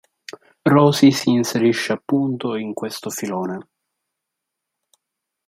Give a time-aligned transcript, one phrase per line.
[0.65, 3.67] Rosy si inserisce appunto in questo filone.